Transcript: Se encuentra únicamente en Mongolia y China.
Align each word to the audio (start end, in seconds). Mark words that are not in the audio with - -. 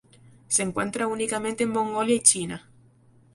Se 0.47 0.63
encuentra 0.63 1.05
únicamente 1.05 1.63
en 1.65 1.69
Mongolia 1.69 2.15
y 2.15 2.21
China. 2.21 2.67